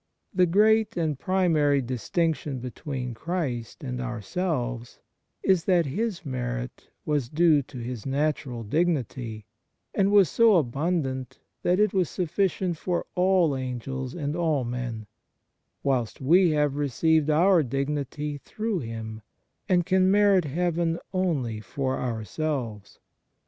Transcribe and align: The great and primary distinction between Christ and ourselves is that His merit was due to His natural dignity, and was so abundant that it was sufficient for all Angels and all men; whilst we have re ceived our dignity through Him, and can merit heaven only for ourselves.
The 0.33 0.47
great 0.47 0.97
and 0.97 1.19
primary 1.19 1.79
distinction 1.79 2.57
between 2.57 3.13
Christ 3.13 3.83
and 3.83 4.01
ourselves 4.01 4.99
is 5.43 5.65
that 5.65 5.85
His 5.85 6.25
merit 6.25 6.89
was 7.05 7.29
due 7.29 7.61
to 7.61 7.77
His 7.77 8.03
natural 8.03 8.63
dignity, 8.63 9.45
and 9.93 10.11
was 10.11 10.27
so 10.27 10.55
abundant 10.55 11.37
that 11.61 11.79
it 11.79 11.93
was 11.93 12.09
sufficient 12.09 12.77
for 12.77 13.05
all 13.13 13.55
Angels 13.55 14.15
and 14.15 14.35
all 14.35 14.63
men; 14.63 15.05
whilst 15.83 16.19
we 16.19 16.49
have 16.49 16.77
re 16.77 16.87
ceived 16.87 17.29
our 17.29 17.61
dignity 17.61 18.39
through 18.39 18.79
Him, 18.79 19.21
and 19.69 19.85
can 19.85 20.09
merit 20.09 20.45
heaven 20.45 20.97
only 21.13 21.59
for 21.59 21.99
ourselves. 21.99 22.97